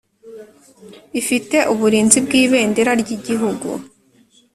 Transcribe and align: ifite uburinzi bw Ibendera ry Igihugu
ifite 1.19 1.57
uburinzi 1.73 2.17
bw 2.25 2.31
Ibendera 2.43 2.91
ry 3.01 3.09
Igihugu 3.17 3.69